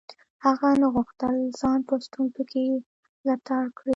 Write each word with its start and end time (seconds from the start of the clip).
هغه 0.45 0.69
نه 0.81 0.87
غوښتل 0.93 1.35
ځان 1.59 1.79
په 1.87 1.95
ستونزو 2.05 2.41
کې 2.51 2.63
لتاړ 3.27 3.65
کړي. 3.77 3.89